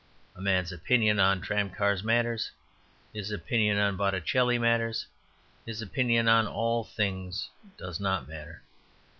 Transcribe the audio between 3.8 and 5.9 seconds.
Botticelli matters; his